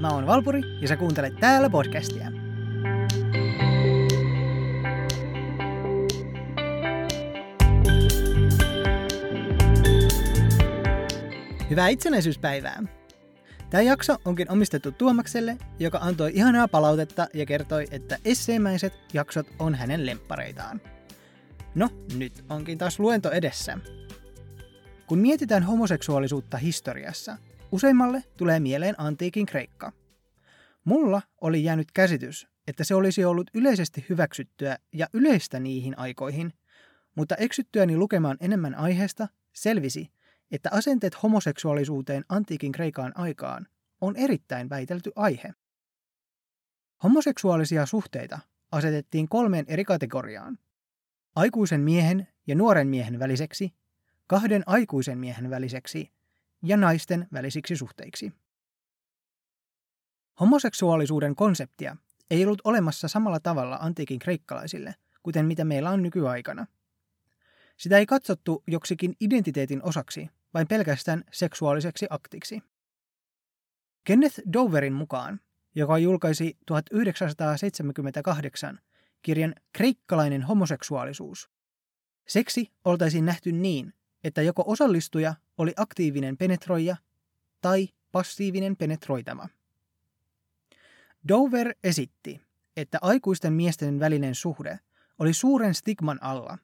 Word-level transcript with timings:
Mä 0.00 0.08
oon 0.08 0.26
Valpuri 0.26 0.60
ja 0.80 0.88
sä 0.88 0.96
kuuntelet 0.96 1.36
täällä 1.40 1.70
podcastia. 1.70 2.26
Hyvää 11.70 11.88
itsenäisyyspäivää! 11.88 12.82
Tämä 13.70 13.82
jakso 13.82 14.16
onkin 14.24 14.50
omistettu 14.52 14.92
Tuomakselle, 14.92 15.56
joka 15.78 15.98
antoi 15.98 16.30
ihanaa 16.34 16.68
palautetta 16.68 17.26
ja 17.34 17.46
kertoi, 17.46 17.86
että 17.90 18.18
esseemäiset 18.24 18.92
jaksot 19.14 19.46
on 19.58 19.74
hänen 19.74 20.06
lemppareitaan. 20.06 20.80
No, 21.74 21.88
nyt 22.14 22.44
onkin 22.48 22.78
taas 22.78 22.98
luento 22.98 23.30
edessä. 23.30 23.78
Kun 25.06 25.18
mietitään 25.18 25.62
homoseksuaalisuutta 25.62 26.56
historiassa, 26.56 27.36
useimmalle 27.72 28.24
tulee 28.36 28.60
mieleen 28.60 28.94
antiikin 28.98 29.46
Kreikka. 29.46 29.92
Mulla 30.84 31.22
oli 31.40 31.64
jäänyt 31.64 31.92
käsitys, 31.92 32.48
että 32.66 32.84
se 32.84 32.94
olisi 32.94 33.24
ollut 33.24 33.50
yleisesti 33.54 34.06
hyväksyttyä 34.08 34.78
ja 34.92 35.06
yleistä 35.12 35.60
niihin 35.60 35.98
aikoihin, 35.98 36.52
mutta 37.14 37.34
eksyttyäni 37.34 37.96
lukemaan 37.96 38.36
enemmän 38.40 38.74
aiheesta 38.74 39.28
selvisi, 39.52 40.10
että 40.50 40.70
asenteet 40.72 41.22
homoseksuaalisuuteen 41.22 42.24
antiikin 42.28 42.72
Kreikan 42.72 43.12
aikaan 43.14 43.66
on 44.00 44.16
erittäin 44.16 44.70
väitelty 44.70 45.12
aihe. 45.16 45.54
Homoseksuaalisia 47.02 47.86
suhteita 47.86 48.38
asetettiin 48.72 49.28
kolmeen 49.28 49.64
eri 49.68 49.84
kategoriaan. 49.84 50.58
Aikuisen 51.34 51.80
miehen 51.80 52.28
ja 52.46 52.54
nuoren 52.54 52.88
miehen 52.88 53.18
väliseksi, 53.18 53.74
kahden 54.26 54.62
aikuisen 54.66 55.18
miehen 55.18 55.50
väliseksi 55.50 56.12
ja 56.62 56.76
naisten 56.76 57.28
välisiksi 57.32 57.76
suhteiksi. 57.76 58.32
Homoseksuaalisuuden 60.40 61.36
konseptia 61.36 61.96
ei 62.30 62.44
ollut 62.44 62.60
olemassa 62.64 63.08
samalla 63.08 63.40
tavalla 63.40 63.78
antiikin 63.80 64.18
kreikkalaisille, 64.18 64.94
kuten 65.22 65.46
mitä 65.46 65.64
meillä 65.64 65.90
on 65.90 66.02
nykyaikana. 66.02 66.66
Sitä 67.76 67.98
ei 67.98 68.06
katsottu 68.06 68.62
joksikin 68.66 69.14
identiteetin 69.20 69.82
osaksi, 69.82 70.30
vain 70.54 70.68
pelkästään 70.68 71.24
seksuaaliseksi 71.32 72.06
aktiksi. 72.10 72.62
Kenneth 74.04 74.40
Doverin 74.52 74.92
mukaan, 74.92 75.40
joka 75.74 75.98
julkaisi 75.98 76.58
1978 76.66 78.80
kirjan 79.22 79.54
Kreikkalainen 79.72 80.42
homoseksuaalisuus, 80.42 81.50
seksi 82.28 82.72
oltaisiin 82.84 83.24
nähty 83.24 83.52
niin, 83.52 83.94
että 84.24 84.42
joko 84.42 84.64
osallistuja 84.66 85.34
oli 85.58 85.72
aktiivinen 85.76 86.36
penetroija 86.36 86.96
tai 87.60 87.88
passiivinen 88.12 88.76
penetroitama. 88.76 89.48
Dover 91.28 91.74
esitti, 91.84 92.40
että 92.76 92.98
aikuisten 93.02 93.52
miesten 93.52 94.00
välinen 94.00 94.34
suhde 94.34 94.78
oli 95.18 95.32
suuren 95.32 95.74
stigman 95.74 96.22
alla 96.22 96.58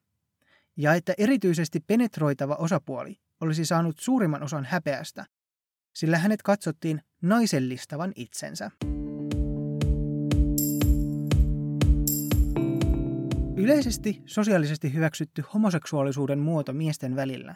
ja 0.76 0.94
että 0.94 1.14
erityisesti 1.18 1.80
penetroitava 1.80 2.54
osapuoli 2.54 3.20
olisi 3.40 3.64
saanut 3.64 3.98
suurimman 3.98 4.42
osan 4.42 4.64
häpeästä, 4.64 5.26
sillä 5.92 6.18
hänet 6.18 6.42
katsottiin 6.42 7.02
naisellistavan 7.22 8.12
itsensä. 8.16 8.70
Yleisesti 13.66 14.22
sosiaalisesti 14.26 14.94
hyväksytty 14.94 15.44
homoseksuaalisuuden 15.54 16.38
muoto 16.38 16.72
miesten 16.72 17.16
välillä 17.16 17.54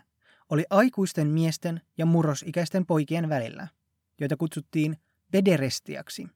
oli 0.49 0.65
aikuisten 0.71 1.27
miesten 1.29 1.81
ja 1.99 2.07
murrosikäisten 2.07 2.87
poikien 2.87 3.29
välillä, 3.29 3.69
joita 4.21 4.37
kutsuttiin 4.37 4.97
pederestiaksi. 5.31 6.27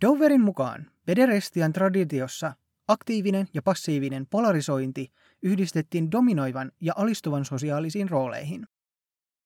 Doverin 0.00 0.40
mukaan 0.40 0.90
pederestian 1.06 1.72
traditiossa 1.72 2.52
aktiivinen 2.88 3.48
ja 3.54 3.62
passiivinen 3.62 4.26
polarisointi 4.26 5.12
yhdistettiin 5.42 6.10
dominoivan 6.12 6.72
ja 6.80 6.92
alistuvan 6.96 7.44
sosiaalisiin 7.44 8.08
rooleihin. 8.08 8.66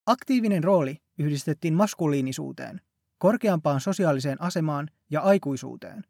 Aktiivinen 0.06 0.64
rooli 0.64 0.98
yhdistettiin 1.18 1.74
maskuliinisuuteen, 1.74 2.80
korkeampaan 3.18 3.80
sosiaaliseen 3.80 4.42
asemaan 4.42 4.90
ja 5.10 5.20
aikuisuuteen, 5.20 6.04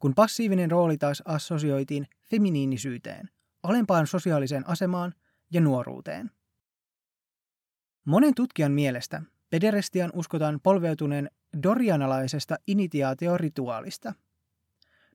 kun 0.00 0.14
passiivinen 0.14 0.70
rooli 0.70 0.98
taas 0.98 1.22
assosioitiin 1.24 2.06
feminiinisyyteen, 2.30 3.30
alempaan 3.62 4.06
sosiaaliseen 4.06 4.68
asemaan 4.68 5.14
ja 5.50 5.60
nuoruuteen. 5.60 6.30
Monen 8.04 8.34
tutkijan 8.34 8.72
mielestä 8.72 9.22
pederestian 9.50 10.10
uskotaan 10.14 10.60
polveutuneen 10.62 11.30
dorianalaisesta 11.62 12.56
initiaatiorituaalista. 12.66 14.14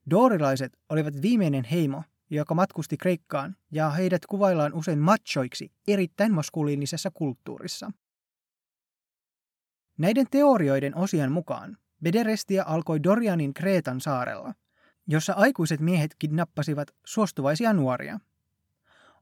Dorilaiset 0.10 0.78
olivat 0.90 1.22
viimeinen 1.22 1.64
heimo, 1.64 2.04
joka 2.30 2.56
matkusti 2.56 2.98
Kreikkaan, 2.98 3.56
ja 3.72 3.90
heidät 3.90 4.26
kuvaillaan 4.26 4.74
usein 4.74 5.00
machoiksi 5.00 5.72
erittäin 5.88 6.34
maskuliinisessa 6.34 7.12
kulttuurissa. 7.14 7.92
Näiden 9.98 10.28
teorioiden 10.32 10.96
osien 10.98 11.32
mukaan 11.32 11.78
Bederestia 12.04 12.64
alkoi 12.68 13.04
Dorianin 13.04 13.54
Kreetan 13.54 14.02
saarella, 14.02 14.54
jossa 15.08 15.34
aikuiset 15.34 15.80
miehet 15.80 16.16
kidnappasivat 16.20 16.88
suostuvaisia 17.06 17.74
nuoria. 17.74 18.20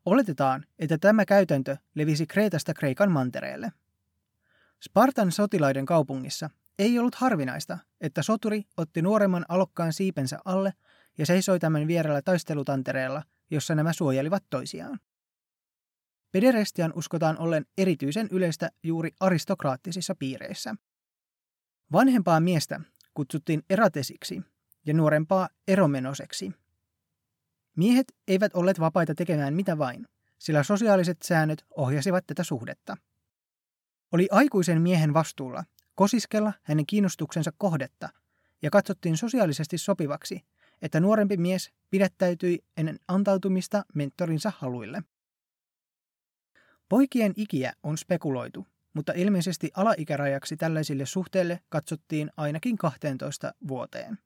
Oletetaan, 0.05 0.65
että 0.79 0.97
tämä 0.97 1.25
käytäntö 1.25 1.77
levisi 1.95 2.27
Kreetasta 2.27 2.73
Kreikan 2.73 3.11
mantereelle. 3.11 3.71
Spartan 4.83 5.31
sotilaiden 5.31 5.85
kaupungissa 5.85 6.49
ei 6.79 6.99
ollut 6.99 7.15
harvinaista, 7.15 7.77
että 8.01 8.23
soturi 8.23 8.63
otti 8.77 9.01
nuoremman 9.01 9.45
alokkaan 9.47 9.93
siipensä 9.93 10.39
alle 10.45 10.73
ja 11.17 11.25
seisoi 11.25 11.59
tämän 11.59 11.87
vierellä 11.87 12.21
taistelutantereella, 12.21 13.23
jossa 13.51 13.75
nämä 13.75 13.93
suojelivat 13.93 14.43
toisiaan. 14.49 14.99
Pederestian 16.31 16.93
uskotaan 16.95 17.37
ollen 17.37 17.65
erityisen 17.77 18.27
yleistä 18.31 18.71
juuri 18.83 19.11
aristokraattisissa 19.19 20.15
piireissä. 20.15 20.75
Vanhempaa 21.91 22.39
miestä 22.39 22.81
kutsuttiin 23.13 23.63
eratesiksi 23.69 24.41
ja 24.85 24.93
nuorempaa 24.93 25.49
eromenoseksi. 25.67 26.51
Miehet 27.77 28.07
eivät 28.27 28.55
olleet 28.55 28.79
vapaita 28.79 29.15
tekemään 29.15 29.53
mitä 29.53 29.77
vain, 29.77 30.07
sillä 30.39 30.63
sosiaaliset 30.63 31.17
säännöt 31.21 31.65
ohjasivat 31.77 32.27
tätä 32.27 32.43
suhdetta. 32.43 32.97
Oli 34.11 34.27
aikuisen 34.31 34.81
miehen 34.81 35.13
vastuulla 35.13 35.63
kosiskella 35.95 36.53
hänen 36.63 36.85
kiinnostuksensa 36.85 37.51
kohdetta 37.57 38.09
ja 38.61 38.69
katsottiin 38.69 39.17
sosiaalisesti 39.17 39.77
sopivaksi, 39.77 40.41
että 40.81 40.99
nuorempi 40.99 41.37
mies 41.37 41.71
pidättäytyi 41.89 42.59
ennen 42.77 42.99
antautumista 43.07 43.85
mentorinsa 43.93 44.51
haluille. 44.57 45.03
Poikien 46.89 47.33
ikiä 47.35 47.73
on 47.83 47.97
spekuloitu, 47.97 48.67
mutta 48.93 49.13
ilmeisesti 49.15 49.71
alaikärajaksi 49.75 50.57
tällaisille 50.57 51.05
suhteille 51.05 51.59
katsottiin 51.69 52.31
ainakin 52.37 52.77
12 52.77 53.53
vuoteen. 53.67 54.17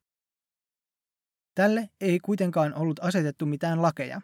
Tälle 1.57 1.89
ei 2.01 2.19
kuitenkaan 2.19 2.73
ollut 2.73 2.99
asetettu 3.03 3.45
mitään 3.45 3.81
lakeja, 3.81 4.21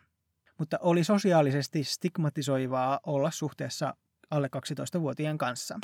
mutta 0.59 0.77
oli 0.81 1.03
sosiaalisesti 1.03 1.83
stigmatisoivaa 1.83 2.99
olla 3.05 3.31
suhteessa 3.31 3.93
alle 4.29 4.49
12-vuotiaan 4.57 5.37
kanssa. 5.37 5.79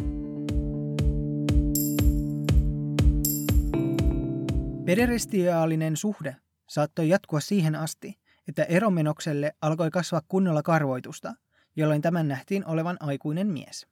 Pederestiaalinen 4.85 5.97
suhde 5.97 6.35
saattoi 6.67 7.09
jatkua 7.09 7.39
siihen 7.39 7.75
asti, 7.75 8.19
että 8.47 8.63
eromenokselle 8.63 9.53
alkoi 9.61 9.91
kasvaa 9.91 10.21
kunnolla 10.27 10.63
karvoitusta, 10.63 11.33
jolloin 11.75 12.01
tämän 12.01 12.27
nähtiin 12.27 12.65
olevan 12.65 12.97
aikuinen 12.99 13.47
mies. 13.47 13.87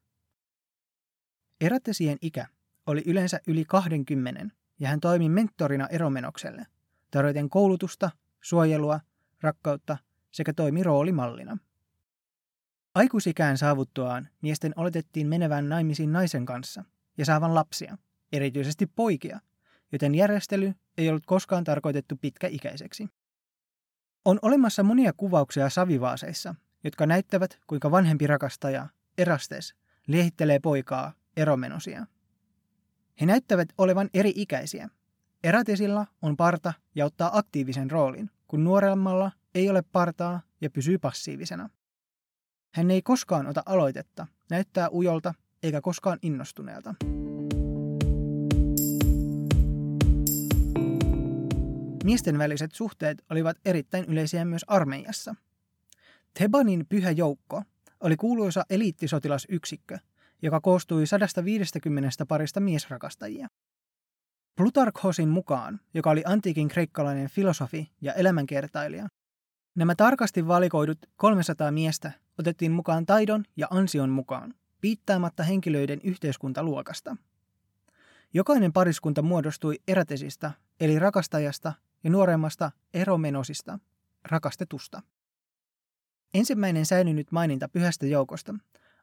Eratesien 1.62 2.18
ikä 2.22 2.46
oli 2.86 3.04
yleensä 3.06 3.40
yli 3.48 3.66
20 3.66 4.46
ja 4.80 4.90
hän 4.90 5.00
toimi 5.00 5.30
mentorina 5.30 5.88
eromenokselle, 5.88 6.66
tarjoten 7.12 7.50
koulutusta, 7.50 8.12
suojelua, 8.42 9.00
rakkautta 9.42 9.98
sekä 10.32 10.54
toimi 10.54 10.84
roolimallina. 10.84 11.58
Aikuisikään 12.96 13.58
saavuttuaan 13.58 14.28
miesten 14.42 14.74
oletettiin 14.76 15.28
menevän 15.28 15.70
naimisiin 15.70 16.12
naisen 16.12 16.46
kanssa 16.46 16.84
ja 17.18 17.26
saavan 17.26 17.56
lapsia, 17.56 17.98
erityisesti 18.32 18.86
poikia, 18.86 19.40
joten 19.92 20.16
järjestely 20.16 20.74
ei 20.98 21.10
ollut 21.10 21.26
koskaan 21.26 21.64
tarkoitettu 21.64 22.16
pitkäikäiseksi. 22.16 23.08
On 24.26 24.40
olemassa 24.42 24.84
monia 24.84 25.14
kuvauksia 25.14 25.70
savivaaseissa, 25.70 26.56
jotka 26.84 27.06
näyttävät, 27.06 27.60
kuinka 27.68 27.92
vanhempi 27.92 28.28
rakastaja, 28.28 28.88
Erastes, 29.18 29.76
liehittelee 30.08 30.60
poikaa, 30.60 31.14
eromenosia. 31.38 32.06
He 33.22 33.26
näyttävät 33.26 33.70
olevan 33.78 34.10
eri-ikäisiä. 34.14 34.90
Eratesilla 35.48 36.08
on 36.22 36.38
parta 36.38 36.74
ja 36.96 37.06
ottaa 37.06 37.38
aktiivisen 37.38 37.92
roolin, 37.92 38.30
kun 38.48 38.64
nuoremmalla 38.64 39.32
ei 39.56 39.70
ole 39.70 39.82
partaa 39.92 40.42
ja 40.62 40.70
pysyy 40.70 40.98
passiivisena. 40.98 41.70
Hän 42.74 42.92
ei 42.92 43.02
koskaan 43.02 43.48
ota 43.48 43.64
aloitetta, 43.66 44.28
näyttää 44.50 44.90
ujolta 44.90 45.34
eikä 45.64 45.82
koskaan 45.82 46.20
innostuneelta. 46.22 46.96
Miesten 52.04 52.38
väliset 52.38 52.72
suhteet 52.72 53.24
olivat 53.30 53.58
erittäin 53.66 54.06
yleisiä 54.06 54.46
myös 54.46 54.66
armeijassa. 54.68 55.36
Thebanin 56.34 56.86
pyhä 56.90 57.12
joukko 57.12 57.64
oli 58.00 58.16
kuuluisa 58.16 58.64
eliittisotilasyksikkö, 58.70 60.00
joka 60.42 60.62
koostui 60.62 61.08
150 61.08 62.26
parista 62.26 62.60
miesrakastajia. 62.60 63.48
Plutarkhosin 64.58 65.30
mukaan, 65.30 65.80
joka 65.94 66.10
oli 66.10 66.24
antiikin 66.26 66.68
kreikkalainen 66.68 67.30
filosofi 67.30 67.92
ja 68.02 68.14
elämänkertailija, 68.14 69.08
nämä 69.76 69.96
tarkasti 69.96 70.48
valikoidut 70.48 70.98
300 71.16 71.72
miestä 71.72 72.12
otettiin 72.40 72.72
mukaan 72.72 73.06
taidon 73.06 73.44
ja 73.58 73.68
ansion 73.70 74.10
mukaan, 74.10 74.54
piittaamatta 74.82 75.44
henkilöiden 75.44 76.02
yhteiskuntaluokasta. 76.04 77.18
Jokainen 78.34 78.74
pariskunta 78.74 79.22
muodostui 79.22 79.80
erätesistä, 79.88 80.52
eli 80.80 81.00
rakastajasta 81.00 81.74
ja 82.04 82.10
nuoremmasta 82.10 82.72
eromenosista, 82.94 83.80
rakastetusta. 84.24 85.02
Ensimmäinen 86.34 86.86
säilynyt 86.86 87.32
maininta 87.32 87.70
pyhästä 87.70 88.06
joukosta 88.06 88.56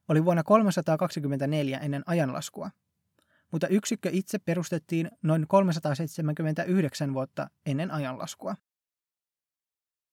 oli 0.08 0.24
vuonna 0.24 0.42
324 0.42 1.78
ennen 1.78 2.02
ajanlaskua, 2.06 2.70
mutta 3.54 3.68
yksikkö 3.68 4.10
itse 4.12 4.38
perustettiin 4.38 5.10
noin 5.22 5.46
379 5.48 7.14
vuotta 7.14 7.50
ennen 7.66 7.90
ajanlaskua. 7.90 8.56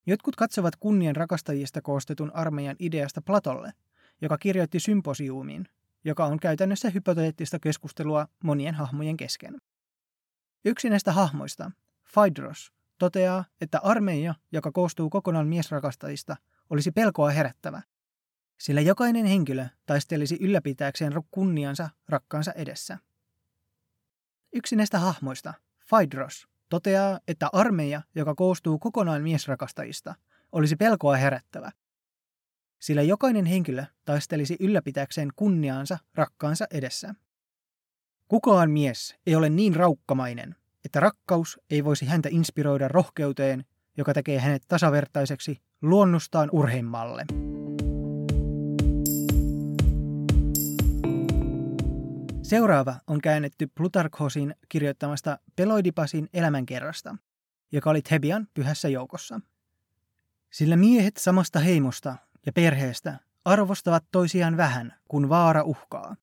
Jotkut 0.08 0.36
katsovat 0.36 0.76
kunnian 0.76 1.16
rakastajista 1.16 1.82
koostetun 1.82 2.32
armeijan 2.36 2.76
ideasta 2.80 3.22
Platolle, 3.22 3.74
joka 4.22 4.38
kirjoitti 4.38 4.80
symposiumin, 4.80 5.68
joka 6.06 6.26
on 6.26 6.40
käytännössä 6.40 6.90
hypoteettista 6.90 7.60
keskustelua 7.60 8.28
monien 8.44 8.76
hahmojen 8.76 9.18
kesken. 9.18 9.62
Yksi 10.66 10.90
näistä 10.90 11.12
hahmoista, 11.12 11.72
Phaedros, 12.14 12.72
toteaa, 12.98 13.46
että 13.62 13.80
armeija, 13.84 14.36
joka 14.52 14.72
koostuu 14.72 15.10
kokonaan 15.10 15.48
miesrakastajista, 15.48 16.36
olisi 16.70 16.92
pelkoa 16.92 17.30
herättävä, 17.30 17.82
sillä 18.60 18.82
jokainen 18.82 19.26
henkilö 19.26 19.66
taistelisi 19.86 20.38
ylläpitääkseen 20.42 21.14
kunniansa 21.32 21.90
rakkaansa 22.10 22.52
edessä. 22.52 22.98
Yksi 24.54 24.76
näistä 24.76 25.00
hahmoista, 25.00 25.54
Phaedros, 25.90 26.48
toteaa, 26.70 27.20
että 27.28 27.50
armeija, 27.54 28.02
joka 28.16 28.36
koostuu 28.36 28.80
kokonaan 28.80 29.22
miesrakastajista, 29.22 30.16
olisi 30.52 30.76
pelkoa 30.76 31.16
herättävä, 31.16 31.72
sillä 32.80 33.02
jokainen 33.02 33.46
henkilö 33.46 33.84
taistelisi 34.06 34.58
ylläpitääkseen 34.60 35.30
kunniaansa 35.36 35.98
rakkaansa 36.16 36.66
edessä. 36.72 37.16
Kukaan 38.28 38.72
mies 38.72 39.16
ei 39.26 39.36
ole 39.36 39.50
niin 39.50 39.76
raukkamainen, 39.76 40.56
että 40.86 41.00
rakkaus 41.00 41.60
ei 41.70 41.84
voisi 41.84 42.06
häntä 42.06 42.30
inspiroida 42.32 42.88
rohkeuteen, 42.88 43.66
joka 43.98 44.14
tekee 44.14 44.40
hänet 44.40 44.64
tasavertaiseksi 44.68 45.62
luonnostaan 45.82 46.50
urheimmalle. 46.52 47.51
Seuraava 52.52 52.96
on 53.08 53.22
käännetty 53.22 53.68
Plutarkhosin 53.68 54.56
kirjoittamasta 54.70 55.38
Peloidipasin 55.56 56.30
elämänkerrasta, 56.34 57.16
joka 57.72 57.90
oli 57.90 58.02
Thebian 58.02 58.48
pyhässä 58.54 58.90
joukossa. 58.90 59.42
Sillä 60.50 60.76
miehet 60.76 61.18
samasta 61.18 61.60
heimosta 61.60 62.16
ja 62.46 62.52
perheestä 62.54 63.20
arvostavat 63.46 64.04
toisiaan 64.12 64.58
vähän, 64.58 64.94
kun 65.08 65.30
vaara 65.30 65.64
uhkaa. 65.64 66.16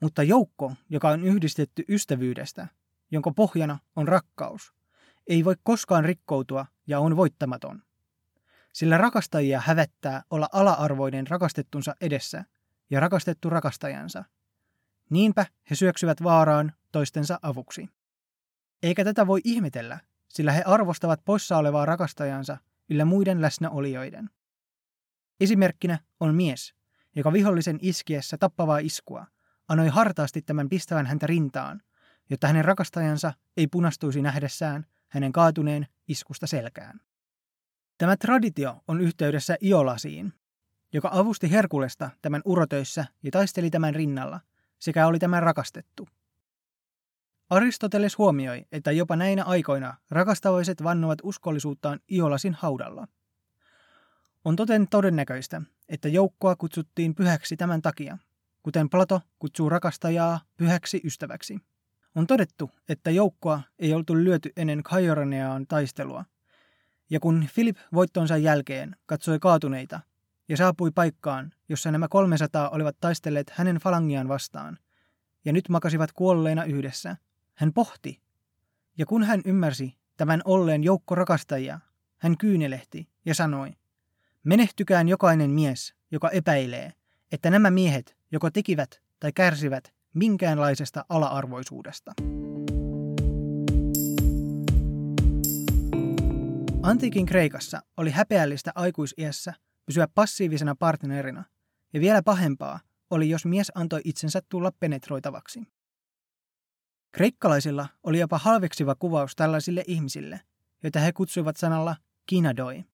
Mutta 0.00 0.22
joukko, 0.22 0.72
joka 0.90 1.08
on 1.08 1.24
yhdistetty 1.24 1.84
ystävyydestä, 1.88 2.66
jonka 3.10 3.30
pohjana 3.30 3.78
on 3.96 4.08
rakkaus, 4.08 4.74
ei 5.26 5.44
voi 5.44 5.54
koskaan 5.62 6.04
rikkoutua 6.04 6.66
ja 6.86 7.00
on 7.00 7.16
voittamaton. 7.16 7.82
Sillä 8.72 8.98
rakastajia 8.98 9.62
hävettää 9.66 10.22
olla 10.30 10.48
ala-arvoinen 10.52 11.26
rakastettunsa 11.26 11.94
edessä 12.00 12.44
ja 12.90 13.00
rakastettu 13.00 13.50
rakastajansa. 13.50 14.24
Niinpä 15.14 15.46
he 15.70 15.74
syöksyvät 15.74 16.22
vaaraan 16.22 16.72
toistensa 16.92 17.38
avuksi. 17.42 17.88
Eikä 18.82 19.04
tätä 19.04 19.26
voi 19.26 19.40
ihmetellä, 19.44 20.00
sillä 20.28 20.52
he 20.52 20.62
arvostavat 20.66 21.20
poissa 21.24 21.56
olevaa 21.56 21.86
rakastajansa 21.86 22.56
yllä 22.90 23.04
muiden 23.04 23.42
läsnäolijoiden. 23.42 24.30
Esimerkkinä 25.40 25.98
on 26.20 26.34
mies, 26.34 26.74
joka 27.16 27.32
vihollisen 27.32 27.78
iskiessä 27.82 28.38
tappavaa 28.38 28.78
iskua 28.78 29.26
anoi 29.68 29.88
hartaasti 29.88 30.42
tämän 30.42 30.68
pistävän 30.68 31.06
häntä 31.06 31.26
rintaan, 31.26 31.82
jotta 32.30 32.46
hänen 32.46 32.64
rakastajansa 32.64 33.32
ei 33.56 33.66
punastuisi 33.66 34.22
nähdessään 34.22 34.86
hänen 35.08 35.32
kaatuneen 35.32 35.86
iskusta 36.08 36.46
selkään. 36.46 37.00
Tämä 37.98 38.16
traditio 38.16 38.82
on 38.88 39.00
yhteydessä 39.00 39.56
Iolasiin, 39.62 40.32
joka 40.92 41.10
avusti 41.12 41.50
Herkulesta 41.50 42.10
tämän 42.22 42.42
urotöissä 42.44 43.04
ja 43.22 43.30
taisteli 43.30 43.70
tämän 43.70 43.94
rinnalla, 43.94 44.40
sekä 44.84 45.06
oli 45.06 45.18
tämän 45.18 45.42
rakastettu. 45.42 46.08
Aristoteles 47.50 48.18
huomioi, 48.18 48.66
että 48.72 48.92
jopa 48.92 49.16
näinä 49.16 49.44
aikoina 49.44 49.94
rakastavaiset 50.10 50.82
vannovat 50.82 51.18
uskollisuuttaan 51.22 52.00
Iolasin 52.12 52.54
haudalla. 52.54 53.08
On 54.44 54.56
toten 54.56 54.88
todennäköistä, 54.88 55.62
että 55.88 56.08
joukkoa 56.08 56.56
kutsuttiin 56.56 57.14
pyhäksi 57.14 57.56
tämän 57.56 57.82
takia, 57.82 58.18
kuten 58.62 58.90
Plato 58.90 59.20
kutsuu 59.38 59.68
rakastajaa 59.68 60.40
pyhäksi 60.56 61.00
ystäväksi. 61.04 61.58
On 62.14 62.26
todettu, 62.26 62.70
että 62.88 63.10
joukkoa 63.10 63.62
ei 63.78 63.94
oltu 63.94 64.16
lyöty 64.16 64.52
ennen 64.56 64.82
Kajoraneaan 64.82 65.66
taistelua, 65.66 66.24
ja 67.10 67.20
kun 67.20 67.48
Philip 67.54 67.76
voittonsa 67.92 68.36
jälkeen 68.36 68.96
katsoi 69.06 69.38
kaatuneita 69.38 70.00
ja 70.48 70.56
saapui 70.56 70.90
paikkaan, 70.90 71.52
jossa 71.68 71.90
nämä 71.90 72.08
300 72.08 72.68
olivat 72.68 72.96
taistelleet 73.00 73.50
hänen 73.50 73.76
falangiaan 73.76 74.28
vastaan, 74.28 74.78
ja 75.44 75.52
nyt 75.52 75.68
makasivat 75.68 76.12
kuolleina 76.12 76.64
yhdessä, 76.64 77.16
hän 77.54 77.72
pohti. 77.72 78.20
Ja 78.98 79.06
kun 79.06 79.24
hän 79.24 79.40
ymmärsi 79.44 79.94
tämän 80.16 80.42
olleen 80.44 80.84
joukko 80.84 81.14
rakastajia, 81.14 81.80
hän 82.18 82.38
kyynelehti 82.38 83.08
ja 83.24 83.34
sanoi, 83.34 83.72
menehtykään 84.44 85.08
jokainen 85.08 85.50
mies, 85.50 85.94
joka 86.10 86.30
epäilee, 86.30 86.92
että 87.32 87.50
nämä 87.50 87.70
miehet 87.70 88.16
joko 88.32 88.50
tekivät 88.50 89.02
tai 89.20 89.32
kärsivät 89.32 89.94
minkäänlaisesta 90.14 91.04
ala-arvoisuudesta. 91.08 92.12
Antiikin 96.82 97.26
Kreikassa 97.26 97.80
oli 97.96 98.10
häpeällistä 98.10 98.72
aikuisiässä 98.74 99.54
pysyä 99.86 100.08
passiivisena 100.14 100.74
partnerina, 100.74 101.44
ja 101.92 102.00
vielä 102.00 102.22
pahempaa 102.22 102.80
oli, 103.10 103.30
jos 103.30 103.46
mies 103.46 103.72
antoi 103.74 104.00
itsensä 104.04 104.40
tulla 104.48 104.72
penetroitavaksi. 104.80 105.62
Kreikkalaisilla 107.12 107.88
oli 108.02 108.18
jopa 108.18 108.38
halveksiva 108.38 108.94
kuvaus 108.94 109.36
tällaisille 109.36 109.84
ihmisille, 109.86 110.40
joita 110.82 110.98
he 110.98 111.12
kutsuivat 111.12 111.56
sanalla 111.56 111.96
kinadoi. 112.26 112.84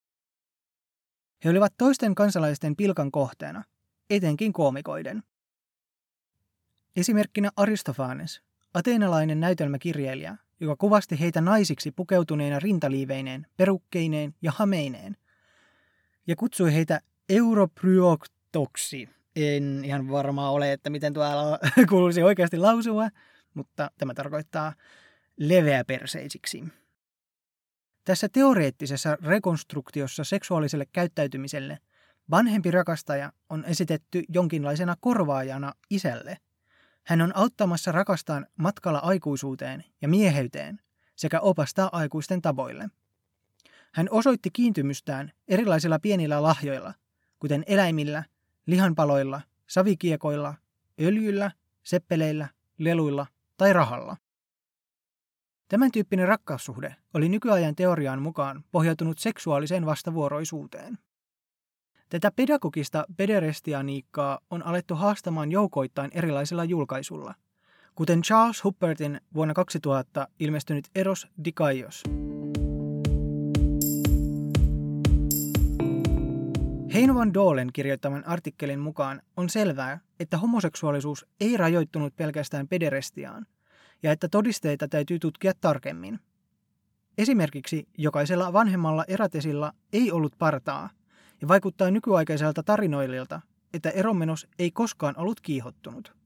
He 1.44 1.50
olivat 1.50 1.72
toisten 1.78 2.14
kansalaisten 2.14 2.76
pilkan 2.76 3.10
kohteena, 3.10 3.64
etenkin 4.10 4.52
koomikoiden. 4.52 5.22
Esimerkkinä 6.96 7.50
Aristofanes, 7.56 8.42
ateenalainen 8.74 9.40
näytelmäkirjailija, 9.40 10.36
joka 10.60 10.76
kuvasti 10.76 11.20
heitä 11.20 11.40
naisiksi 11.40 11.90
pukeutuneina 11.90 12.58
rintaliiveineen, 12.58 13.46
perukkeineen 13.56 14.34
ja 14.42 14.52
hameineen, 14.56 15.16
ja 16.26 16.36
kutsui 16.36 16.74
heitä 16.74 17.00
europryoktoksi. 17.28 19.08
En 19.36 19.82
ihan 19.84 20.10
varmaa 20.10 20.50
ole, 20.50 20.72
että 20.72 20.90
miten 20.90 21.14
tuo 21.14 21.24
kuuluisi 21.90 22.22
oikeasti 22.22 22.56
lausua, 22.56 23.08
mutta 23.54 23.90
tämä 23.98 24.14
tarkoittaa 24.14 24.72
leveäperseisiksi. 25.36 26.64
Tässä 28.04 28.28
teoreettisessa 28.32 29.18
rekonstruktiossa 29.22 30.24
seksuaaliselle 30.24 30.86
käyttäytymiselle 30.92 31.78
vanhempi 32.30 32.70
rakastaja 32.70 33.32
on 33.48 33.64
esitetty 33.64 34.22
jonkinlaisena 34.28 34.96
korvaajana 35.00 35.72
isälle– 35.90 36.36
hän 37.10 37.20
on 37.20 37.36
auttamassa 37.36 37.92
rakastaan 37.92 38.46
matkalla 38.56 38.98
aikuisuuteen 38.98 39.84
ja 40.02 40.08
mieheyteen 40.08 40.80
sekä 41.16 41.40
opastaa 41.40 41.88
aikuisten 41.92 42.42
tavoille. 42.42 42.88
Hän 43.92 44.08
osoitti 44.10 44.50
kiintymystään 44.52 45.32
erilaisilla 45.48 45.98
pienillä 45.98 46.42
lahjoilla, 46.42 46.94
kuten 47.38 47.64
eläimillä, 47.66 48.24
lihanpaloilla, 48.66 49.40
savikiekoilla, 49.66 50.54
öljyllä, 51.00 51.50
seppeleillä, 51.82 52.48
leluilla 52.78 53.26
tai 53.56 53.72
rahalla. 53.72 54.16
Tämän 55.68 55.92
tyyppinen 55.92 56.28
rakkaussuhde 56.28 56.96
oli 57.14 57.28
nykyajan 57.28 57.74
teoriaan 57.74 58.22
mukaan 58.22 58.64
pohjautunut 58.72 59.18
seksuaaliseen 59.18 59.86
vastavuoroisuuteen. 59.86 60.98
Tätä 62.08 62.30
pedagogista 62.36 63.04
pederestianiikkaa 63.16 64.38
on 64.50 64.62
alettu 64.62 64.94
haastamaan 64.94 65.52
joukoittain 65.52 66.10
erilaisilla 66.14 66.64
julkaisulla, 66.64 67.34
kuten 67.94 68.22
Charles 68.22 68.64
Huppertin 68.64 69.20
vuonna 69.34 69.54
2000 69.54 70.28
ilmestynyt 70.40 70.88
Eros 70.94 71.26
Dikaios. 71.44 72.02
Heino 76.94 77.14
van 77.14 77.34
Dolen 77.34 77.72
kirjoittaman 77.72 78.26
artikkelin 78.26 78.80
mukaan 78.80 79.22
on 79.36 79.48
selvää, 79.48 80.00
että 80.20 80.38
homoseksuaalisuus 80.38 81.26
ei 81.40 81.56
rajoittunut 81.56 82.16
pelkästään 82.16 82.68
pederestiaan, 82.68 83.46
ja 84.02 84.12
että 84.12 84.28
todisteita 84.28 84.88
täytyy 84.88 85.18
tutkia 85.18 85.52
tarkemmin. 85.60 86.20
Esimerkiksi 87.18 87.88
jokaisella 87.98 88.52
vanhemmalla 88.52 89.04
eratesilla 89.08 89.72
ei 89.92 90.12
ollut 90.12 90.34
partaa, 90.38 90.90
ja 91.40 91.48
vaikuttaa 91.48 91.90
nykyaikaiselta 91.90 92.62
tarinoililta, 92.62 93.40
että 93.74 93.90
eromenos 93.90 94.46
ei 94.58 94.70
koskaan 94.70 95.14
ollut 95.18 95.40
kiihottunut. 95.40 96.16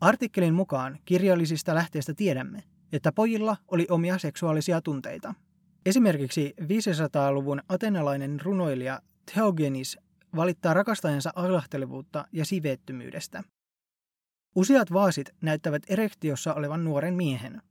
Artikkelin 0.00 0.54
mukaan 0.54 0.98
kirjallisista 1.04 1.74
lähteistä 1.74 2.14
tiedämme, 2.14 2.62
että 2.92 3.12
pojilla 3.12 3.56
oli 3.68 3.86
omia 3.90 4.18
seksuaalisia 4.18 4.80
tunteita. 4.80 5.34
Esimerkiksi 5.86 6.54
500-luvun 6.60 7.62
atenalainen 7.68 8.40
runoilija 8.40 9.00
Theogenis 9.34 9.98
valittaa 10.36 10.74
rakastajansa 10.74 11.32
ailahtelevuutta 11.34 12.24
ja 12.32 12.44
siveettömyydestä. 12.44 13.42
Useat 14.56 14.92
vaasit 14.92 15.30
näyttävät 15.40 15.82
erektiossa 15.88 16.54
olevan 16.54 16.84
nuoren 16.84 17.14
miehen. 17.14 17.62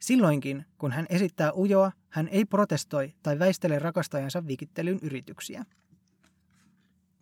Silloinkin, 0.00 0.64
kun 0.78 0.92
hän 0.92 1.06
esittää 1.08 1.52
ujoa, 1.52 1.92
hän 2.08 2.28
ei 2.28 2.44
protestoi 2.44 3.14
tai 3.22 3.38
väistele 3.38 3.78
rakastajansa 3.78 4.46
vikittelyn 4.46 4.98
yrityksiä. 5.02 5.64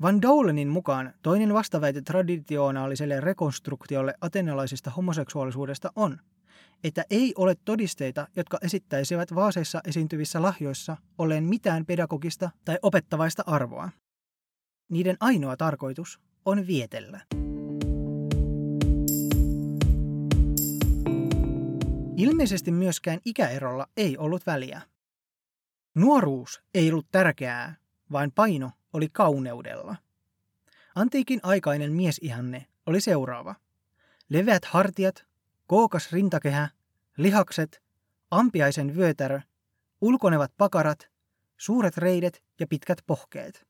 Van 0.02 0.22
Dolenin 0.22 0.68
mukaan 0.68 1.14
toinen 1.22 1.54
vastaväite 1.54 2.02
traditionaaliselle 2.02 3.20
rekonstruktiolle 3.20 4.14
atenalaisesta 4.20 4.90
homoseksuaalisuudesta 4.90 5.92
on, 5.96 6.18
että 6.84 7.04
ei 7.10 7.32
ole 7.36 7.54
todisteita, 7.64 8.28
jotka 8.36 8.58
esittäisivät 8.62 9.34
vaaseissa 9.34 9.80
esiintyvissä 9.84 10.42
lahjoissa 10.42 10.96
olleen 11.18 11.44
mitään 11.44 11.86
pedagogista 11.86 12.50
tai 12.64 12.78
opettavaista 12.82 13.42
arvoa. 13.46 13.90
Niiden 14.88 15.16
ainoa 15.20 15.56
tarkoitus 15.56 16.20
on 16.44 16.66
vietellä. 16.66 17.20
Ilmeisesti 22.16 22.70
myöskään 22.70 23.20
ikäerolla 23.24 23.86
ei 23.96 24.18
ollut 24.18 24.46
väliä. 24.46 24.80
Nuoruus 25.94 26.62
ei 26.74 26.90
ollut 26.90 27.06
tärkeää, 27.12 27.76
vaan 28.12 28.32
paino 28.34 28.70
oli 28.92 29.08
kauneudella. 29.12 29.96
Antiikin 30.94 31.40
aikainen 31.42 31.92
miesihanne 31.92 32.66
oli 32.86 33.00
seuraava. 33.00 33.54
Leveät 34.28 34.64
hartiat, 34.64 35.26
kookas 35.70 36.12
rintakehä, 36.12 36.68
lihakset, 37.16 37.82
ampiaisen 38.30 38.96
vyötärö, 38.96 39.40
ulkonevat 40.00 40.52
pakarat, 40.56 41.08
suuret 41.56 41.96
reidet 41.96 42.42
ja 42.60 42.66
pitkät 42.66 42.98
pohkeet. 43.06 43.66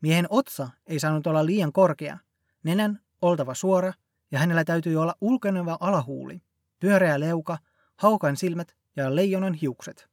Miehen 0.00 0.26
otsa 0.30 0.70
ei 0.86 0.98
saanut 0.98 1.26
olla 1.26 1.46
liian 1.46 1.72
korkea, 1.72 2.18
nenän 2.62 3.00
oltava 3.22 3.54
suora 3.54 3.92
ja 4.30 4.38
hänellä 4.38 4.64
täytyy 4.64 4.96
olla 4.96 5.14
ulkoneva 5.20 5.76
alahuuli, 5.80 6.42
pyöreä 6.80 7.20
leuka, 7.20 7.58
haukan 7.96 8.36
silmät 8.36 8.76
ja 8.96 9.16
leijonan 9.16 9.54
hiukset. 9.54 10.08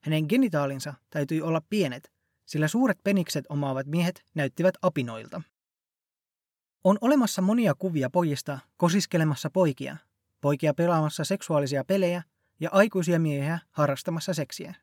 Hänen 0.00 0.24
genitaalinsa 0.28 0.94
täytyy 1.10 1.42
olla 1.42 1.60
pienet, 1.70 2.12
sillä 2.46 2.68
suuret 2.68 2.98
penikset 3.04 3.44
omaavat 3.48 3.86
miehet 3.86 4.24
näyttivät 4.34 4.74
apinoilta. 4.82 5.42
On 6.84 6.98
olemassa 7.00 7.42
monia 7.42 7.74
kuvia 7.74 8.10
pojista 8.10 8.58
kosiskelemassa 8.76 9.50
poikia, 9.50 9.96
poikia 10.40 10.74
pelaamassa 10.74 11.24
seksuaalisia 11.24 11.84
pelejä 11.84 12.22
ja 12.60 12.70
aikuisia 12.72 13.20
miehiä 13.20 13.58
harrastamassa 13.70 14.34
seksiä. 14.34 14.74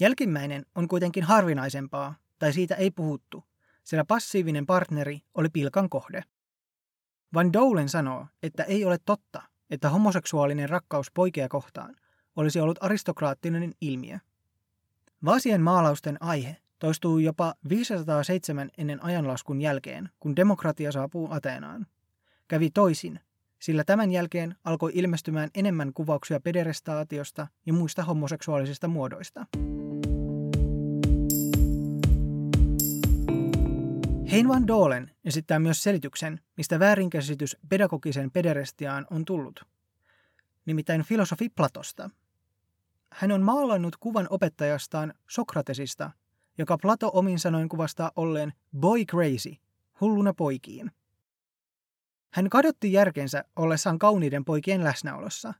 Jälkimmäinen 0.00 0.66
on 0.74 0.88
kuitenkin 0.88 1.24
harvinaisempaa, 1.24 2.14
tai 2.38 2.52
siitä 2.52 2.74
ei 2.74 2.90
puhuttu, 2.90 3.44
sillä 3.84 4.04
passiivinen 4.04 4.66
partneri 4.66 5.20
oli 5.34 5.48
pilkan 5.48 5.88
kohde. 5.88 6.24
Van 7.34 7.52
Dolen 7.52 7.88
sanoo, 7.88 8.26
että 8.42 8.62
ei 8.62 8.84
ole 8.84 8.98
totta, 9.04 9.42
että 9.70 9.88
homoseksuaalinen 9.88 10.68
rakkaus 10.68 11.10
poikia 11.14 11.48
kohtaan 11.48 11.96
olisi 12.36 12.60
ollut 12.60 12.78
aristokraattinen 12.80 13.72
ilmiö. 13.80 14.18
Vaasien 15.24 15.60
maalausten 15.60 16.22
aihe 16.22 16.56
toistuu 16.78 17.18
jopa 17.18 17.54
507 17.68 18.70
ennen 18.78 19.04
ajanlaskun 19.04 19.60
jälkeen, 19.60 20.10
kun 20.20 20.36
demokratia 20.36 20.92
saapuu 20.92 21.28
Ateenaan. 21.30 21.86
Kävi 22.48 22.70
toisin, 22.70 23.20
sillä 23.64 23.84
tämän 23.84 24.10
jälkeen 24.10 24.56
alkoi 24.64 24.92
ilmestymään 24.94 25.50
enemmän 25.54 25.92
kuvauksia 25.92 26.40
pederestaatiosta 26.40 27.46
ja 27.66 27.72
muista 27.72 28.02
homoseksuaalisista 28.02 28.88
muodoista. 28.88 29.46
Hein 34.32 34.48
van 34.48 34.66
Dolen 34.66 35.10
esittää 35.24 35.58
myös 35.58 35.82
selityksen, 35.82 36.40
mistä 36.56 36.78
väärinkäsitys 36.78 37.56
pedagogisen 37.68 38.30
pederestiaan 38.30 39.06
on 39.10 39.24
tullut. 39.24 39.64
Nimittäin 40.66 41.02
filosofi 41.02 41.48
Platosta. 41.48 42.10
Hän 43.12 43.32
on 43.32 43.42
maalannut 43.42 43.96
kuvan 43.96 44.26
opettajastaan 44.30 45.14
Sokratesista, 45.30 46.10
joka 46.58 46.78
Plato 46.78 47.10
omin 47.14 47.38
sanoin 47.38 47.68
kuvastaa 47.68 48.12
olleen 48.16 48.52
boy 48.78 49.04
crazy, 49.04 49.56
hulluna 50.00 50.34
poikiin. 50.34 50.90
Hän 52.34 52.50
kadotti 52.50 52.92
järkensä 52.92 53.44
ollessaan 53.56 53.98
kauniiden 53.98 54.44
poikien 54.44 54.84
läsnäolossa. 54.84 55.54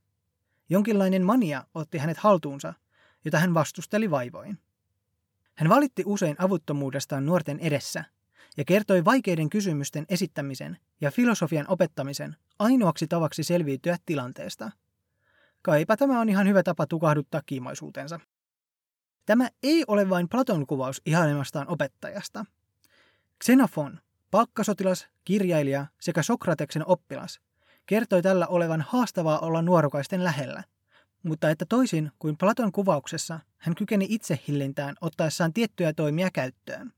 Jonkinlainen 0.69 1.23
mania 1.23 1.65
otti 1.75 1.99
hänet 1.99 2.17
haltuunsa, 2.17 2.75
jota 3.25 3.39
hän 3.39 3.55
vastusteli 3.55 4.11
vaivoin. 4.11 4.59
Hän 5.55 5.69
valitti 5.69 6.03
usein 6.07 6.37
avuttomuudestaan 6.39 7.27
nuorten 7.27 7.61
edessä 7.61 8.05
ja 8.57 8.65
kertoi 8.65 9.05
vaikeiden 9.05 9.51
kysymysten 9.51 10.07
esittämisen 10.09 10.79
ja 11.01 11.11
filosofian 11.11 11.67
opettamisen 11.69 12.37
ainoaksi 12.59 13.07
tavaksi 13.07 13.45
selviytyä 13.45 13.97
tilanteesta. 14.07 14.71
Kaipa 15.63 15.97
tämä 15.97 16.21
on 16.21 16.29
ihan 16.29 16.49
hyvä 16.49 16.63
tapa 16.63 16.87
tukahduttaa 16.87 17.43
kiimaisuutensa. 17.47 18.21
Tämä 19.27 19.49
ei 19.63 19.85
ole 19.89 20.11
vain 20.11 20.29
Platon 20.29 20.67
kuvaus 20.67 21.03
ihailemastaan 21.07 21.69
opettajasta. 21.69 22.45
Xenofon, 23.45 24.01
palkkasotilas, 24.35 25.09
kirjailija 25.25 25.87
sekä 26.01 26.23
Sokrateksen 26.23 26.87
oppilas, 26.87 27.41
kertoi 27.87 28.23
tällä 28.23 28.47
olevan 28.47 28.81
haastavaa 28.81 29.39
olla 29.39 29.63
nuorukaisten 29.63 30.25
lähellä, 30.25 30.65
mutta 31.23 31.51
että 31.51 31.67
toisin 31.69 32.13
kuin 32.19 32.37
Platon 32.37 32.73
kuvauksessa, 32.73 33.41
hän 33.59 33.75
kykeni 33.75 34.07
itse 34.09 34.41
hillintään 34.49 34.95
ottaessaan 35.01 35.53
tiettyjä 35.53 35.93
toimia 35.93 36.31
käyttöön. 36.31 36.93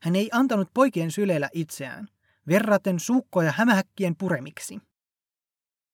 Hän 0.00 0.16
ei 0.16 0.30
antanut 0.32 0.70
poikien 0.74 1.10
syleillä 1.10 1.48
itseään, 1.52 2.08
verraten 2.48 3.00
suukkoja 3.00 3.52
hämähäkkien 3.56 4.16
puremiksi. 4.16 4.78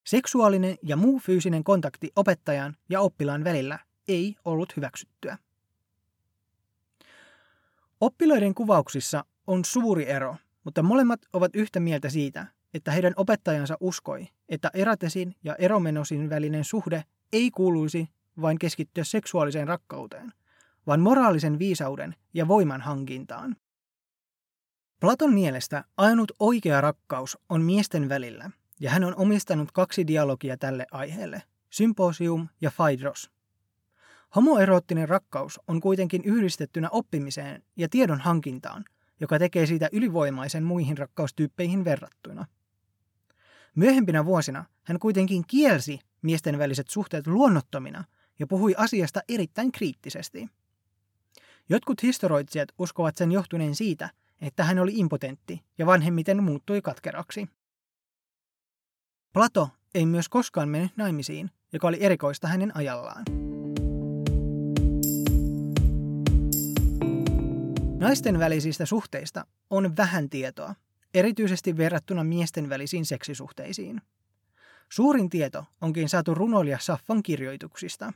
Seksuaalinen 0.07 0.77
ja 0.83 0.97
muu 0.97 1.19
fyysinen 1.19 1.65
kontakti 1.65 2.11
opettajan 2.17 2.77
ja 2.89 3.01
oppilaan 3.01 3.45
välillä 3.45 3.79
ei 4.09 4.37
ollut 4.45 4.77
hyväksyttyä. 4.77 5.39
Oppilaiden 8.01 8.55
kuvauksissa 8.55 9.25
on 9.47 9.65
suuri 9.65 10.11
ero, 10.11 10.37
mutta 10.65 10.83
molemmat 10.83 11.21
ovat 11.33 11.57
yhtä 11.57 11.81
mieltä 11.81 12.09
siitä, 12.09 12.47
että 12.75 12.91
heidän 12.91 13.13
opettajansa 13.17 13.77
uskoi, 13.81 14.29
että 14.49 14.71
eratesin 14.75 15.35
ja 15.45 15.55
eromenosin 15.55 16.31
välinen 16.31 16.65
suhde 16.65 17.05
ei 17.33 17.51
kuuluisi 17.51 18.09
vain 18.41 18.59
keskittyä 18.59 19.05
seksuaaliseen 19.05 19.69
rakkauteen, 19.69 20.33
vaan 20.87 21.01
moraalisen 21.01 21.59
viisauden 21.59 22.15
ja 22.35 22.49
voiman 22.49 22.81
hankintaan. 22.81 23.57
Platon 25.01 25.35
mielestä 25.35 25.85
ainut 25.97 26.33
oikea 26.39 26.81
rakkaus 26.81 27.39
on 27.49 27.63
miesten 27.63 28.09
välillä, 28.09 28.51
ja 28.81 28.91
hän 28.91 29.05
on 29.05 29.17
omistanut 29.17 29.73
kaksi 29.73 30.07
dialogia 30.07 30.57
tälle 30.57 30.87
aiheelle, 30.91 31.43
Symposium 31.71 32.49
ja 32.61 32.71
Phaedros. 32.77 33.31
Homoeroottinen 34.37 35.09
rakkaus 35.09 35.61
on 35.69 35.81
kuitenkin 35.81 36.25
yhdistettynä 36.25 36.89
oppimiseen 36.91 37.63
ja 37.77 37.89
tiedon 37.89 38.21
hankintaan, 38.21 38.85
joka 39.21 39.39
tekee 39.39 39.67
siitä 39.67 39.89
ylivoimaisen 39.93 40.65
muihin 40.65 40.99
rakkaustyyppeihin 40.99 41.85
verrattuna. 41.85 42.47
Myöhempinä 43.75 44.25
vuosina 44.25 44.65
hän 44.85 44.99
kuitenkin 44.99 45.45
kielsi 45.47 45.99
miesten 46.23 46.59
väliset 46.59 46.89
suhteet 46.89 47.27
luonnottomina 47.27 48.05
ja 48.39 48.47
puhui 48.47 48.75
asiasta 48.79 49.21
erittäin 49.29 49.73
kriittisesti. 49.73 50.49
Jotkut 51.69 52.03
historioitsijat 52.03 52.69
uskovat 52.79 53.17
sen 53.17 53.33
johtuneen 53.33 53.75
siitä, 53.75 54.11
että 54.41 54.65
hän 54.65 54.79
oli 54.79 54.93
impotentti 54.95 55.63
ja 55.79 55.87
vanhemmiten 55.87 56.43
muuttui 56.43 56.83
katkeraksi. 56.83 57.49
Plato 59.33 59.69
ei 59.95 60.07
myös 60.07 60.29
koskaan 60.29 60.69
mennyt 60.69 60.97
naimisiin, 60.97 61.51
joka 61.73 61.89
oli 61.89 61.99
erikoista 62.01 62.49
hänen 62.49 62.77
ajallaan. 62.77 63.25
Naisten 68.05 68.39
välisistä 68.39 68.87
suhteista 68.87 69.47
on 69.71 69.97
vähän 69.97 70.31
tietoa, 70.31 70.75
erityisesti 71.15 71.77
verrattuna 71.77 72.25
miesten 72.25 72.69
välisiin 72.69 73.07
seksisuhteisiin. 73.07 74.03
Suurin 74.89 75.31
tieto 75.31 75.65
onkin 75.81 76.09
saatu 76.09 76.35
runoilija 76.35 76.79
Saffon 76.79 77.23
kirjoituksista. 77.23 78.13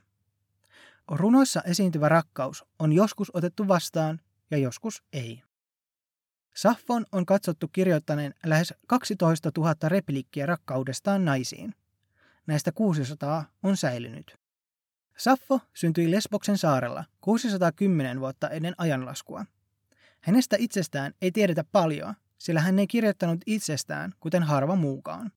Runoissa 1.11 1.63
esiintyvä 1.63 2.09
rakkaus 2.09 2.65
on 2.79 2.93
joskus 2.93 3.31
otettu 3.35 3.69
vastaan 3.69 4.21
ja 4.51 4.59
joskus 4.59 5.03
ei. 5.13 5.43
Saffon 6.55 7.07
on 7.13 7.27
katsottu 7.27 7.69
kirjoittaneen 7.69 8.35
lähes 8.47 8.75
12 8.87 9.51
000 9.57 9.75
repliikkiä 9.85 10.47
rakkaudestaan 10.47 11.25
naisiin. 11.25 11.75
Näistä 12.47 12.73
600 12.73 13.45
on 13.63 13.77
säilynyt. 13.77 14.39
Saffo 15.17 15.61
syntyi 15.75 16.11
Lesboksen 16.11 16.59
saarella 16.59 17.05
610 17.21 18.21
vuotta 18.21 18.51
ennen 18.51 18.75
ajanlaskua. 18.79 19.45
Hänestä 20.21 20.57
itsestään 20.59 21.13
ei 21.23 21.33
tiedetä 21.33 21.65
paljon, 21.73 22.15
sillä 22.39 22.61
hän 22.61 22.79
ei 22.79 22.87
kirjoittanut 22.87 23.41
itsestään, 23.47 24.13
kuten 24.21 24.43
harva 24.43 24.77
muukaan. 24.77 25.33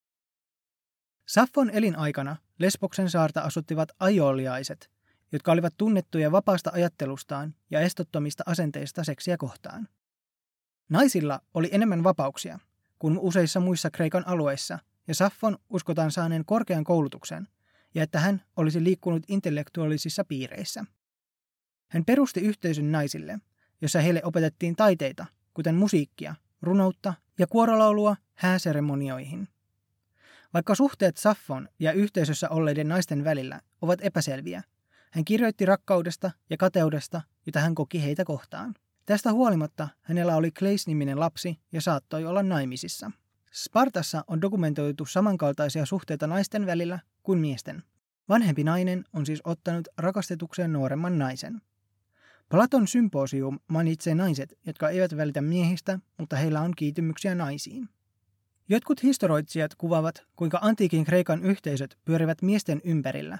Saffon 1.27 1.69
elinaikana 1.69 2.35
Lesboksen 2.59 3.09
saarta 3.09 3.41
asuttivat 3.41 3.89
ajoliaiset, 3.99 4.89
jotka 5.31 5.51
olivat 5.51 5.73
tunnettuja 5.77 6.31
vapaasta 6.31 6.71
ajattelustaan 6.73 7.55
ja 7.69 7.79
estottomista 7.79 8.43
asenteista 8.45 9.03
seksiä 9.03 9.37
kohtaan. 9.37 9.87
Naisilla 10.89 11.41
oli 11.53 11.69
enemmän 11.71 12.03
vapauksia 12.03 12.59
kuin 12.99 13.19
useissa 13.19 13.59
muissa 13.59 13.91
Kreikan 13.91 14.27
alueissa, 14.27 14.79
ja 15.07 15.15
Saffon 15.15 15.57
uskotaan 15.69 16.11
saaneen 16.11 16.45
korkean 16.45 16.83
koulutuksen, 16.83 17.47
ja 17.95 18.03
että 18.03 18.19
hän 18.19 18.41
olisi 18.55 18.83
liikkunut 18.83 19.23
intellektuaalisissa 19.27 20.23
piireissä. 20.23 20.85
Hän 21.87 22.05
perusti 22.05 22.39
yhteisön 22.39 22.91
naisille, 22.91 23.39
jossa 23.81 24.01
heille 24.01 24.21
opetettiin 24.23 24.75
taiteita, 24.75 25.25
kuten 25.53 25.75
musiikkia, 25.75 26.35
runoutta 26.61 27.13
ja 27.39 27.47
kuorolaulua 27.47 28.15
hääseremonioihin. 28.35 29.47
Vaikka 30.53 30.75
suhteet 30.75 31.17
Saffon 31.17 31.69
ja 31.79 31.91
yhteisössä 31.91 32.49
olleiden 32.49 32.87
naisten 32.87 33.23
välillä 33.23 33.61
ovat 33.81 33.99
epäselviä, 34.01 34.63
hän 35.11 35.25
kirjoitti 35.25 35.65
rakkaudesta 35.65 36.31
ja 36.49 36.57
kateudesta, 36.57 37.21
jota 37.45 37.59
hän 37.59 37.75
koki 37.75 38.03
heitä 38.03 38.25
kohtaan. 38.25 38.73
Tästä 39.05 39.31
huolimatta 39.31 39.87
hänellä 40.01 40.35
oli 40.35 40.51
Kleis-niminen 40.51 41.19
lapsi 41.19 41.59
ja 41.71 41.81
saattoi 41.81 42.25
olla 42.25 42.43
naimisissa. 42.43 43.11
Spartassa 43.53 44.23
on 44.27 44.41
dokumentoitu 44.41 45.05
samankaltaisia 45.05 45.85
suhteita 45.85 46.27
naisten 46.27 46.65
välillä 46.65 46.99
kuin 47.23 47.39
miesten. 47.39 47.83
Vanhempi 48.29 48.63
nainen 48.63 49.05
on 49.13 49.25
siis 49.25 49.41
ottanut 49.43 49.87
rakastetukseen 49.97 50.73
nuoremman 50.73 51.19
naisen. 51.19 51.61
Platon 52.51 52.87
symposium 52.87 53.59
mainitsee 53.67 54.15
naiset, 54.15 54.59
jotka 54.65 54.89
eivät 54.89 55.17
välitä 55.17 55.41
miehistä, 55.41 55.99
mutta 56.17 56.35
heillä 56.35 56.61
on 56.61 56.73
kiitymyksiä 56.75 57.35
naisiin. 57.35 57.89
Jotkut 58.69 59.03
historioitsijat 59.03 59.75
kuvaavat, 59.75 60.23
kuinka 60.35 60.59
antiikin 60.61 61.05
Kreikan 61.05 61.43
yhteisöt 61.43 61.97
pyörivät 62.05 62.41
miesten 62.41 62.81
ympärillä, 62.83 63.39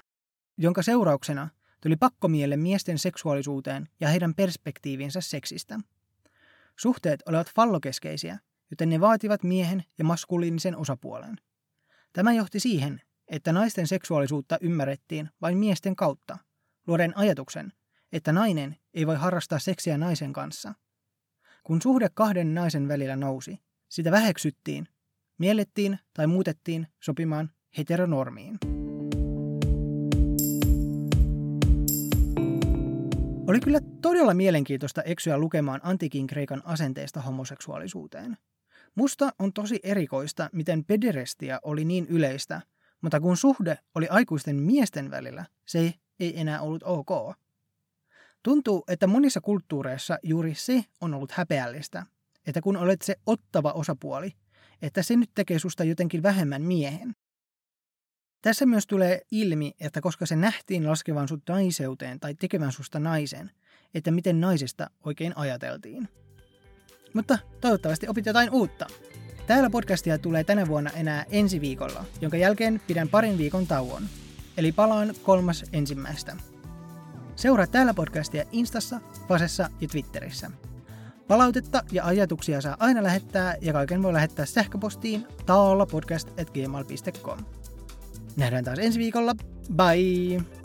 jonka 0.58 0.82
seurauksena 0.82 1.48
tuli 1.80 1.96
pakkomielle 1.96 2.56
miesten 2.56 2.98
seksuaalisuuteen 2.98 3.88
ja 4.00 4.08
heidän 4.08 4.34
perspektiivinsä 4.34 5.20
seksistä. 5.20 5.80
Suhteet 6.76 7.22
olivat 7.26 7.54
fallokeskeisiä, 7.54 8.38
joten 8.70 8.88
ne 8.88 9.00
vaativat 9.00 9.42
miehen 9.42 9.84
ja 9.98 10.04
maskuliinisen 10.04 10.76
osapuolen. 10.76 11.36
Tämä 12.12 12.32
johti 12.32 12.60
siihen, 12.60 13.00
että 13.28 13.52
naisten 13.52 13.86
seksuaalisuutta 13.86 14.58
ymmärrettiin 14.60 15.30
vain 15.42 15.58
miesten 15.58 15.96
kautta, 15.96 16.38
luoden 16.86 17.16
ajatuksen, 17.16 17.72
että 18.12 18.32
nainen 18.32 18.76
ei 18.94 19.06
voi 19.06 19.16
harrastaa 19.16 19.58
seksiä 19.58 19.98
naisen 19.98 20.32
kanssa. 20.32 20.74
Kun 21.64 21.82
suhde 21.82 22.08
kahden 22.14 22.54
naisen 22.54 22.88
välillä 22.88 23.16
nousi, 23.16 23.58
sitä 23.88 24.10
väheksyttiin, 24.10 24.88
miellettiin 25.38 25.98
tai 26.14 26.26
muutettiin 26.26 26.86
sopimaan 27.00 27.50
heteronormiin. 27.78 28.58
Oli 33.46 33.60
kyllä 33.60 33.80
todella 34.02 34.34
mielenkiintoista 34.34 35.02
eksyä 35.02 35.38
lukemaan 35.38 35.80
antiikin 35.82 36.26
Kreikan 36.26 36.62
asenteesta 36.64 37.20
homoseksuaalisuuteen. 37.20 38.36
Musta 38.94 39.32
on 39.38 39.52
tosi 39.52 39.80
erikoista, 39.82 40.50
miten 40.52 40.84
pederestia 40.84 41.60
oli 41.62 41.84
niin 41.84 42.06
yleistä, 42.06 42.60
mutta 43.00 43.20
kun 43.20 43.36
suhde 43.36 43.78
oli 43.94 44.08
aikuisten 44.08 44.56
miesten 44.56 45.10
välillä, 45.10 45.44
se 45.66 45.94
ei 46.20 46.40
enää 46.40 46.60
ollut 46.60 46.82
ok. 46.82 47.41
Tuntuu, 48.42 48.84
että 48.88 49.06
monissa 49.06 49.40
kulttuureissa 49.40 50.18
juuri 50.22 50.54
se 50.54 50.84
on 51.00 51.14
ollut 51.14 51.32
häpeällistä, 51.32 52.06
että 52.46 52.60
kun 52.60 52.76
olet 52.76 53.02
se 53.02 53.16
ottava 53.26 53.72
osapuoli, 53.72 54.32
että 54.82 55.02
se 55.02 55.16
nyt 55.16 55.30
tekee 55.34 55.58
susta 55.58 55.84
jotenkin 55.84 56.22
vähemmän 56.22 56.62
miehen. 56.62 57.14
Tässä 58.42 58.66
myös 58.66 58.86
tulee 58.86 59.20
ilmi, 59.30 59.72
että 59.80 60.00
koska 60.00 60.26
se 60.26 60.36
nähtiin 60.36 60.88
laskevan 60.88 61.28
sut 61.28 61.42
naiseuteen 61.48 62.20
tai 62.20 62.34
tekevän 62.34 62.72
susta 62.72 62.98
naisen, 62.98 63.50
että 63.94 64.10
miten 64.10 64.40
naisesta 64.40 64.90
oikein 65.04 65.32
ajateltiin. 65.36 66.08
Mutta 67.14 67.38
toivottavasti 67.60 68.08
opit 68.08 68.26
jotain 68.26 68.50
uutta. 68.50 68.86
Täällä 69.46 69.70
podcastia 69.70 70.18
tulee 70.18 70.44
tänä 70.44 70.66
vuonna 70.66 70.90
enää 70.90 71.24
ensi 71.30 71.60
viikolla, 71.60 72.04
jonka 72.20 72.36
jälkeen 72.36 72.80
pidän 72.86 73.08
parin 73.08 73.38
viikon 73.38 73.66
tauon. 73.66 74.02
Eli 74.56 74.72
palaan 74.72 75.14
kolmas 75.22 75.64
ensimmäistä. 75.72 76.36
Seuraa 77.42 77.66
täällä 77.66 77.94
podcastia 77.94 78.44
Instassa, 78.52 79.00
Fasessa 79.28 79.70
ja 79.80 79.88
Twitterissä. 79.88 80.50
Palautetta 81.28 81.82
ja 81.92 82.04
ajatuksia 82.04 82.60
saa 82.60 82.76
aina 82.80 83.02
lähettää 83.02 83.56
ja 83.60 83.72
kaiken 83.72 84.02
voi 84.02 84.12
lähettää 84.12 84.46
sähköpostiin 84.46 85.26
taollapodcast.gmail.com. 85.46 87.38
Nähdään 88.36 88.64
taas 88.64 88.78
ensi 88.78 88.98
viikolla. 88.98 89.34
Bye! 89.76 90.61